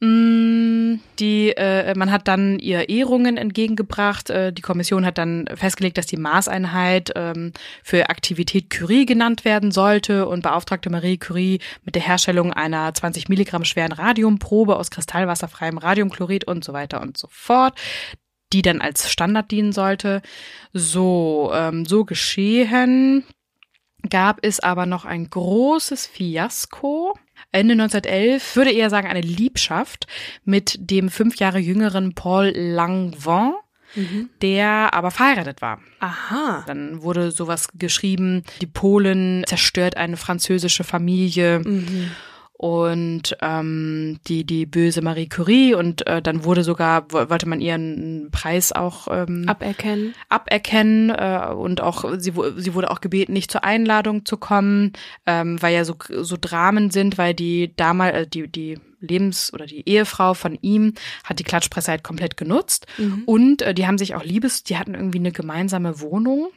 [0.00, 4.30] Mm, die, äh, man hat dann ihr Ehrungen entgegengebracht.
[4.30, 9.72] Äh, die Kommission hat dann festgelegt, dass die Maßeinheit ähm, für Aktivität Curie genannt werden
[9.72, 15.76] sollte und beauftragte Marie Curie mit der Herstellung einer 20 Milligramm schweren Radiumprobe aus kristallwasserfreiem
[15.76, 17.74] Radiumchlorid und so weiter und so fort
[18.52, 20.22] die dann als Standard dienen sollte.
[20.72, 23.24] So, ähm, so geschehen
[24.08, 27.18] gab es aber noch ein großes Fiasko.
[27.52, 30.06] Ende 1911 würde eher sagen eine Liebschaft
[30.44, 33.52] mit dem fünf Jahre jüngeren Paul Langevin.
[33.94, 34.28] Mhm.
[34.42, 35.80] der aber verheiratet war.
[36.00, 36.62] Aha.
[36.66, 41.60] Dann wurde sowas geschrieben, die Polen zerstört eine französische Familie.
[41.60, 42.10] Mhm
[42.58, 48.30] und ähm, die die böse Marie Curie und äh, dann wurde sogar wollte man ihren
[48.32, 50.12] Preis auch ähm, aberkennen.
[50.28, 54.92] aberkennen äh, und auch sie sie wurde auch gebeten nicht zur Einladung zu kommen
[55.24, 59.66] ähm, weil ja so so Dramen sind weil die damals äh, die die Lebens- oder
[59.66, 62.88] die Ehefrau von ihm hat die Klatschpresse halt komplett genutzt.
[62.98, 63.22] Mhm.
[63.24, 66.48] und äh, die haben sich auch Liebes die hatten irgendwie eine gemeinsame Wohnung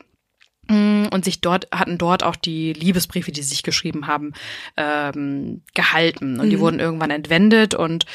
[0.72, 4.34] und sich dort hatten dort auch die Liebesbriefe, die sie sich geschrieben haben,
[4.78, 6.50] ähm, gehalten und mhm.
[6.50, 8.06] die wurden irgendwann entwendet und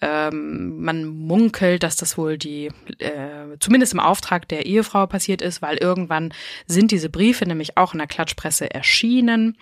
[0.00, 5.62] ähm, man munkelt, dass das wohl die äh, zumindest im Auftrag der Ehefrau passiert ist,
[5.62, 6.32] weil irgendwann
[6.66, 9.56] sind diese Briefe nämlich auch in der Klatschpresse erschienen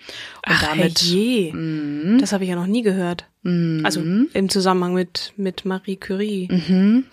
[0.47, 1.51] und Ach, damit je.
[1.53, 3.25] Mh, das habe ich ja noch nie gehört.
[3.43, 6.47] Mh, also im Zusammenhang mit mit Marie Curie.
[6.51, 7.05] Mhm.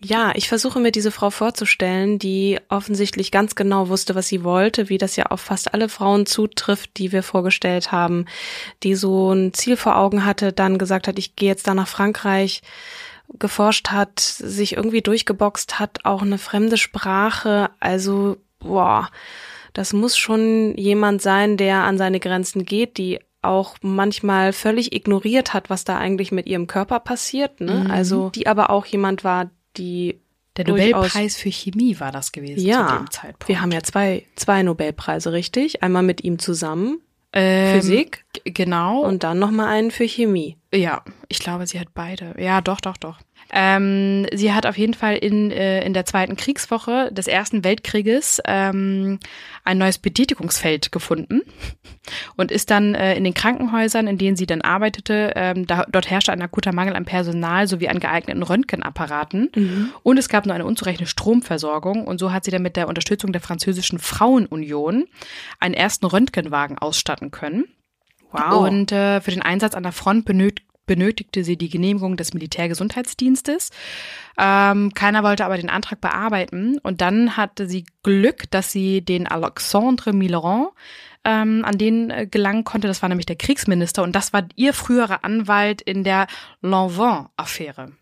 [0.00, 4.88] Ja, ich versuche mir diese Frau vorzustellen, die offensichtlich ganz genau wusste, was sie wollte,
[4.88, 8.26] wie das ja auf fast alle Frauen zutrifft, die wir vorgestellt haben,
[8.84, 11.88] die so ein Ziel vor Augen hatte, dann gesagt hat, ich gehe jetzt da nach
[11.88, 12.62] Frankreich,
[13.38, 19.10] geforscht hat, sich irgendwie durchgeboxt hat, auch eine fremde Sprache, also boah,
[19.72, 25.54] das muss schon jemand sein, der an seine Grenzen geht, die auch manchmal völlig ignoriert
[25.54, 27.84] hat, was da eigentlich mit ihrem Körper passiert, ne?
[27.84, 27.90] Mhm.
[27.90, 30.20] Also die aber auch jemand war, die
[30.58, 33.48] der Nobelpreis für Chemie war das gewesen ja, zu dem Zeitpunkt.
[33.48, 35.82] Wir haben ja zwei, zwei Nobelpreise, richtig?
[35.82, 37.00] Einmal mit ihm zusammen.
[37.32, 38.24] Ähm, Physik.
[38.44, 39.02] Genau.
[39.02, 40.56] Und dann nochmal einen für Chemie.
[40.74, 42.34] Ja, ich glaube, sie hat beide.
[42.38, 43.20] Ja, doch, doch, doch.
[43.52, 48.42] Ähm, sie hat auf jeden Fall in, äh, in der zweiten Kriegswoche des Ersten Weltkrieges
[48.44, 49.18] ähm,
[49.64, 51.40] ein neues Betätigungsfeld gefunden
[52.36, 56.10] und ist dann äh, in den Krankenhäusern, in denen sie dann arbeitete, ähm, da, dort
[56.10, 59.92] herrschte ein akuter Mangel an Personal sowie an geeigneten Röntgenapparaten mhm.
[60.02, 63.32] und es gab nur eine unzureichende Stromversorgung und so hat sie dann mit der Unterstützung
[63.32, 65.06] der französischen Frauenunion
[65.58, 67.64] einen ersten Röntgenwagen ausstatten können.
[68.30, 68.68] Wow.
[68.68, 73.70] Und äh, für den Einsatz an der Front benötigt benötigte sie die Genehmigung des Militärgesundheitsdienstes.
[74.36, 76.78] Ähm, keiner wollte aber den Antrag bearbeiten.
[76.82, 80.70] Und dann hatte sie Glück, dass sie den Alexandre Millerand
[81.24, 82.88] ähm, an den äh, gelangen konnte.
[82.88, 86.26] Das war nämlich der Kriegsminister und das war ihr früherer Anwalt in der
[86.62, 87.92] Lanvin-Affäre.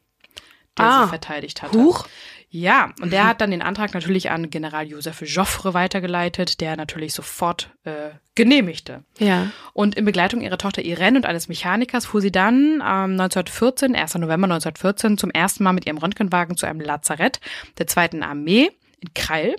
[0.78, 1.02] Der Ah.
[1.04, 1.78] sie verteidigt hatte.
[1.78, 2.06] Huch.
[2.48, 7.12] Ja, und der hat dann den Antrag natürlich an General Joseph Joffre weitergeleitet, der natürlich
[7.12, 9.02] sofort äh, genehmigte.
[9.18, 9.50] Ja.
[9.72, 14.14] Und in Begleitung ihrer Tochter Irene und eines Mechanikers fuhr sie dann ähm, 1914, 1.
[14.14, 17.40] November 1914, zum ersten Mal mit ihrem Röntgenwagen zu einem Lazarett
[17.78, 19.56] der zweiten Armee in Kreil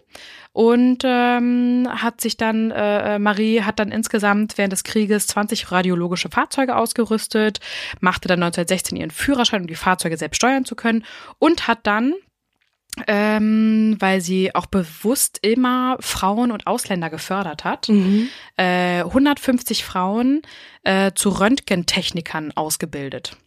[0.53, 6.29] und ähm, hat sich dann, äh, Marie hat dann insgesamt während des Krieges 20 radiologische
[6.29, 7.59] Fahrzeuge ausgerüstet,
[7.99, 11.05] machte dann 1916 ihren Führerschein, um die Fahrzeuge selbst steuern zu können
[11.39, 12.13] und hat dann
[13.05, 18.29] ähm, weil sie auch bewusst immer Frauen und Ausländer gefördert hat, Mhm.
[18.57, 20.41] äh, 150 Frauen
[20.83, 23.37] äh, zu Röntgentechnikern ausgebildet.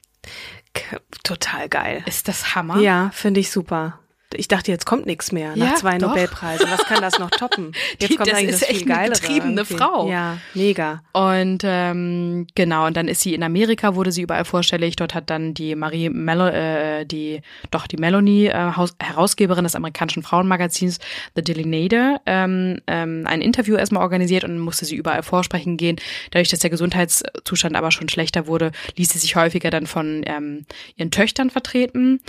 [1.24, 2.05] Total geil.
[2.07, 2.79] Ist das Hammer?
[2.81, 3.98] Ja, finde ich super.
[4.35, 6.09] Ich dachte, jetzt kommt nichts mehr nach Ja, zwei doch.
[6.11, 6.71] Nobelpreisen.
[6.71, 7.73] Was kann das noch toppen?
[7.99, 9.75] Jetzt Die- kommt das eigentlich ist das echt viel eine getriebene irgendwie.
[9.75, 10.09] Frau.
[10.09, 11.03] Ja, mega.
[11.12, 14.95] Und ähm, genau, und dann ist sie in Amerika, wurde sie überall vorstellig.
[14.97, 19.75] Dort hat dann die Marie Melo, äh, die doch die Melanie, äh, Haus Herausgeberin des
[19.75, 20.99] amerikanischen Frauenmagazins
[21.35, 25.97] The Nader, ähm, ähm, ein Interview erstmal organisiert und musste sie überall vorsprechen gehen.
[26.31, 30.66] Dadurch, dass der Gesundheitszustand aber schon schlechter wurde, ließ sie sich häufiger dann von ähm,
[30.97, 32.21] ihren Töchtern vertreten.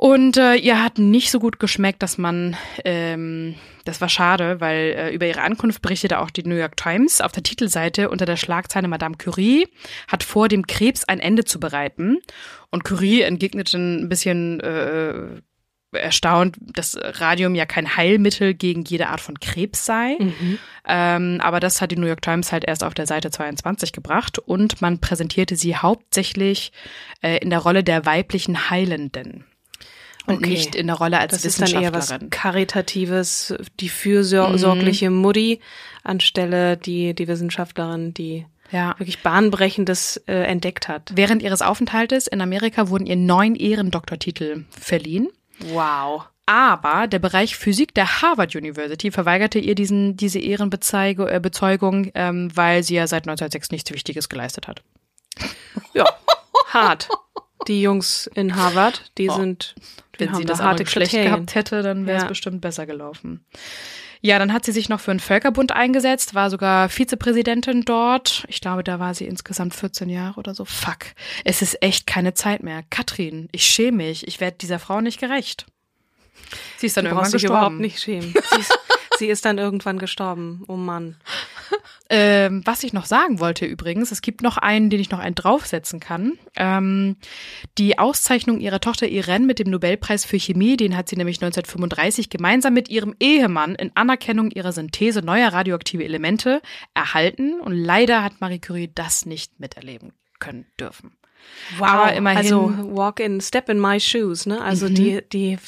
[0.00, 4.94] Und äh, ihr hat nicht so gut geschmeckt, dass man, ähm, das war schade, weil
[4.96, 8.36] äh, über ihre Ankunft berichtete auch die New York Times auf der Titelseite unter der
[8.36, 9.66] Schlagzeile Madame Curie
[10.06, 12.18] hat vor, dem Krebs ein Ende zu bereiten.
[12.70, 15.40] Und Curie entgegnete ein bisschen äh,
[15.90, 20.16] erstaunt, dass Radium ja kein Heilmittel gegen jede Art von Krebs sei.
[20.86, 24.38] Ähm, aber das hat die New York Times halt erst auf der Seite 22 gebracht
[24.38, 26.70] und man präsentierte sie hauptsächlich
[27.20, 29.44] äh, in der Rolle der weiblichen Heilenden
[30.28, 30.50] und Okay.
[30.50, 32.30] nicht in der Rolle als Das ist dann eher was Wissenschaftlerin.
[32.30, 35.60] Karitatives, die fürsorgliche Mutti
[36.04, 38.94] anstelle die, die Wissenschaftlerin, die ja.
[38.98, 41.12] wirklich Bahnbrechendes äh, entdeckt hat.
[41.14, 45.28] Während ihres Aufenthaltes in Amerika wurden ihr neun Ehrendoktortitel verliehen.
[45.72, 46.24] Wow.
[46.46, 52.82] Aber der Bereich Physik der Harvard University verweigerte ihr diesen, diese Ehrenbezeugung, äh, ähm, weil
[52.82, 54.82] sie ja seit 1906 nichts Wichtiges geleistet hat.
[55.92, 56.06] Ja,
[56.68, 57.08] hart.
[57.66, 59.74] Die Jungs in Harvard, die sind,
[60.07, 62.28] die Wenn sie da das harte schlecht gehabt hätte, dann wäre es Ja.
[62.28, 63.44] bestimmt besser gelaufen.
[64.20, 68.44] Ja, dann hat sie sich noch für einen Völkerbund eingesetzt, war sogar Vizepräsidentin dort.
[68.48, 70.64] Ich glaube, da war sie insgesamt 14 Jahre oder so.
[70.64, 71.06] Fuck.
[71.44, 72.82] Es ist echt keine Zeit mehr.
[72.90, 74.26] Katrin, ich schäme mich.
[74.26, 75.66] Ich werde dieser Frau nicht gerecht.
[76.78, 78.32] Sie ist dann Du irgendwann brauchst dich überhaupt nicht schämen.
[78.54, 78.78] Sie ist,
[79.18, 80.64] sie ist dann irgendwann gestorben.
[80.68, 81.16] Oh Mann.
[82.10, 85.34] Ähm, was ich noch sagen wollte übrigens, es gibt noch einen, den ich noch einen
[85.34, 86.38] draufsetzen kann.
[86.56, 87.16] Ähm,
[87.76, 92.30] die Auszeichnung ihrer Tochter Irene mit dem Nobelpreis für Chemie, den hat sie nämlich 1935
[92.30, 96.62] gemeinsam mit ihrem Ehemann in Anerkennung ihrer Synthese neuer radioaktive Elemente
[96.94, 97.60] erhalten.
[97.60, 101.12] Und leider hat Marie Curie das nicht miterleben können dürfen.
[101.76, 101.88] Wow.
[101.88, 104.62] Aber immerhin- Also walk in, step in my shoes, ne?
[104.62, 104.94] Also Mhm.
[104.94, 105.58] die, die,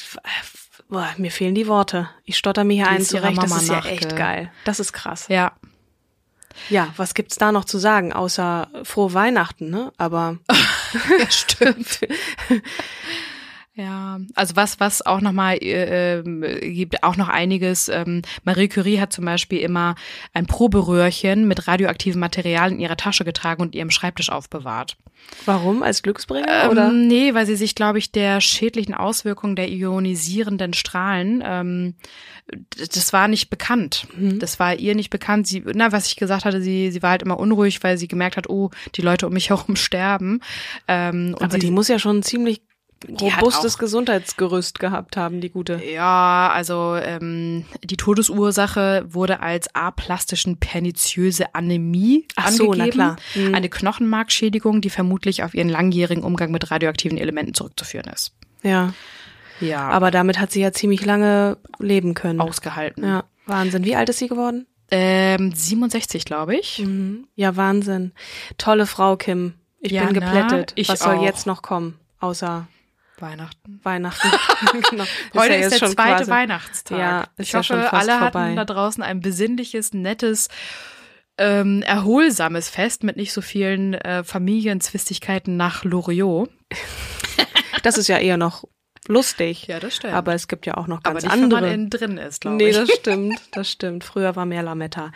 [0.91, 2.07] boah, mir fehlen die Worte.
[2.25, 3.37] Ich stotter mir hier Die einen zurecht.
[3.41, 4.51] Das Mama ist ja nachge- echt geil.
[4.65, 5.25] Das ist krass.
[5.29, 5.53] Ja,
[6.69, 9.91] Ja, was gibt's da noch zu sagen, außer frohe Weihnachten, ne?
[9.97, 10.37] Aber
[11.29, 12.01] stimmt.
[13.81, 17.89] Ja, also was, was auch nochmal äh, ähm, gibt, auch noch einiges.
[17.89, 19.95] Ähm, Marie Curie hat zum Beispiel immer
[20.33, 24.97] ein Proberöhrchen mit radioaktivem Material in ihrer Tasche getragen und ihrem Schreibtisch aufbewahrt.
[25.45, 25.81] warum?
[25.81, 26.89] Als Glücksbringer oder?
[26.89, 31.95] Ähm, nee, weil sie sich, glaube ich, der schädlichen Auswirkungen der ionisierenden Strahlen, ähm,
[32.75, 34.07] das war nicht bekannt.
[34.15, 34.37] Mhm.
[34.37, 35.47] Das war ihr nicht bekannt.
[35.47, 38.37] Sie, na, was ich gesagt hatte, sie, sie war halt immer unruhig, weil sie gemerkt
[38.37, 40.41] hat, oh, die Leute um mich herum sterben.
[40.87, 42.61] Ähm, und Aber die muss ja schon ziemlich
[43.09, 45.81] robustes auch- Gesundheitsgerüst gehabt haben, die gute.
[45.83, 52.97] Ja, also ähm, die Todesursache wurde als aplastischen perniziöse Anämie Ach so, angegeben.
[52.97, 53.15] na klar.
[53.35, 53.55] Mhm.
[53.55, 58.33] Eine Knochenmarkschädigung, die vermutlich auf ihren langjährigen Umgang mit radioaktiven Elementen zurückzuführen ist.
[58.63, 58.93] Ja.
[59.59, 62.41] Ja, Aber damit hat sie ja ziemlich lange leben können.
[62.41, 63.03] ausgehalten.
[63.03, 63.85] Ja, Wahnsinn.
[63.85, 64.65] Wie alt ist sie geworden?
[64.89, 66.79] Ähm, 67, glaube ich.
[66.79, 67.27] Mhm.
[67.35, 68.11] Ja, Wahnsinn.
[68.57, 69.53] Tolle Frau, Kim.
[69.79, 70.73] Ich Ja, bin na, geplättet.
[70.75, 71.23] ich Was soll auch.
[71.23, 71.97] jetzt noch kommen?
[72.19, 72.67] Außer
[73.21, 73.79] Weihnachten.
[73.83, 74.27] Weihnachten.
[74.89, 75.03] genau.
[75.35, 76.97] Heute ja ist, der schon zweite quasi- Weihnachtstag.
[76.99, 78.43] Ja, ist ich ja hoffe, fast alle vorbei.
[78.45, 80.49] hatten da draußen ein besinnliches, nettes,
[81.37, 86.49] ähm, erholsames Fest mit nicht so vielen äh, Familienzwistigkeiten nach Loriot.
[87.83, 88.65] Das ist ja eher noch
[89.07, 89.65] lustig.
[89.65, 90.13] Ja, das stimmt.
[90.13, 91.61] Aber es gibt ja auch noch Aber ganz nicht, andere.
[91.61, 92.75] wenn man innen drin ist, glaube Nee, ich.
[92.75, 94.03] das stimmt, das stimmt.
[94.03, 95.11] Früher war mehr Lametta.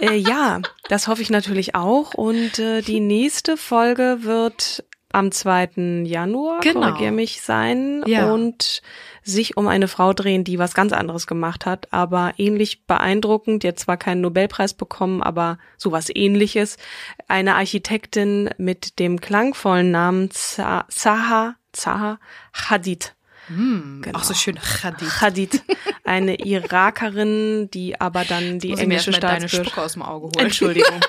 [0.00, 2.14] Äh, ja, das hoffe ich natürlich auch.
[2.14, 4.82] Und äh, die nächste Folge wird
[5.14, 6.02] am 2.
[6.04, 6.80] Januar, Genau.
[6.88, 8.30] korrigier mich, sein Ja.
[8.32, 8.82] und
[9.22, 13.68] sich um eine Frau drehen, die was ganz anderes gemacht hat, aber ähnlich beeindruckend, die
[13.68, 16.76] hat zwar keinen Nobelpreis bekommen, aber sowas ähnliches.
[17.28, 22.18] Eine Architektin mit dem klangvollen Namen Za- Zaha Zaha
[22.52, 23.14] Hadid.
[23.48, 24.18] Mm, Genau.
[24.18, 25.20] Auch so schön Khadid.
[25.20, 25.62] Hadid,
[26.04, 29.78] eine Irakerin, die aber dann die englische Staatsbürgerschaft.
[29.78, 30.46] Aus dem Auge holen.
[30.46, 31.00] Entschuldigung.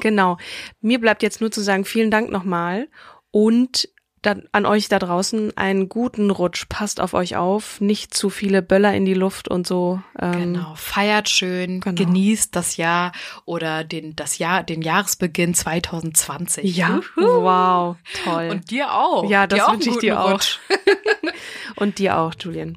[0.00, 0.36] genau.
[0.80, 2.88] Mir bleibt jetzt nur zu sagen, vielen Dank nochmal
[3.30, 3.88] und
[4.22, 6.66] dann an euch da draußen einen guten Rutsch.
[6.68, 10.00] Passt auf euch auf, nicht zu viele Böller in die Luft und so.
[10.20, 11.94] Ähm, Genau, feiert schön, Genau.
[12.04, 13.12] genießt das Jahr
[13.46, 16.76] oder den, das Jahr, den Jahresbeginn 2020.
[16.76, 17.42] Ja, Juhu.
[17.42, 18.48] wow, toll.
[18.50, 19.28] Und dir auch.
[19.30, 20.40] ja, das wünsche ich dir auch.
[21.76, 22.76] Und dir auch, Julian.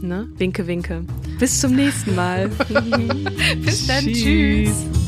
[0.00, 0.28] Ne?
[0.36, 1.04] Winke, winke.
[1.40, 2.48] Bis zum nächsten Mal.
[3.64, 5.07] Bis dann, tschüss.